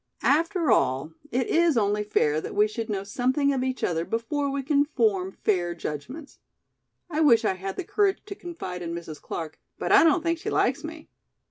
[0.23, 4.49] After all it is only fair that we should know something of each other before
[4.49, 6.39] we can form fair judgments.
[7.11, 9.21] I wish I had the courage to confide in Mrs.
[9.21, 11.07] Clark, but I don't think she likes me.